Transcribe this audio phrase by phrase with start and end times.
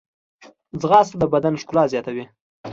[0.81, 2.25] ځغاسته د بدن ښکلا زیاتوي